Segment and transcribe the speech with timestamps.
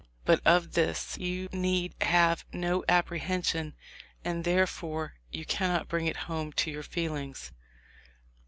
[0.25, 3.75] But of this you need have no apprehen sion,
[4.25, 7.51] and therefore you cannot bring it home to your feelings."